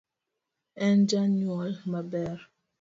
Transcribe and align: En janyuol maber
En 0.87 0.97
janyuol 1.09 1.71
maber 1.91 2.39